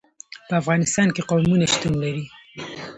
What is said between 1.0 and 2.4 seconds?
کې قومونه شتون لري.